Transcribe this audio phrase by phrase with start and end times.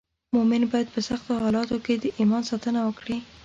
[0.33, 3.17] مومن باید په سختو حالاتو کې د ایمان ساتنه وکړي.